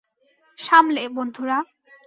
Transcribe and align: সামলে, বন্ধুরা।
সামলে, 0.57 1.03
বন্ধুরা। 1.09 1.57